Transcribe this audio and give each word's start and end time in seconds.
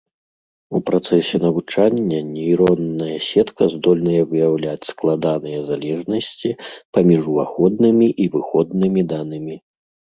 У 0.77 0.79
працэсе 0.87 1.35
навучання 1.43 2.17
нейронная 2.37 3.17
сетка 3.29 3.63
здольная 3.75 4.23
выяўляць 4.33 4.89
складаныя 4.93 5.59
залежнасці 5.71 6.49
паміж 6.99 7.21
уваходнымі 7.35 8.07
і 8.27 8.31
выходнымі 8.37 9.01
данымі. 9.17 9.55